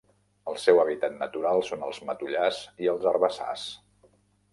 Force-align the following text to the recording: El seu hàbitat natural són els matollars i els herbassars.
El 0.51 0.55
seu 0.61 0.79
hàbitat 0.83 1.19
natural 1.19 1.61
són 1.67 1.85
els 1.87 1.99
matollars 2.11 2.63
i 2.87 2.91
els 2.95 3.05
herbassars. 3.13 3.67